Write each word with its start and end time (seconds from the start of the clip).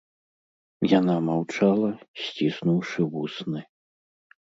Яна 0.99 1.17
маўчала, 1.27 1.89
сціснуўшы 2.25 3.01
вусны. 3.15 3.61